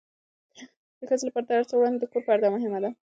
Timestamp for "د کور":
1.99-2.21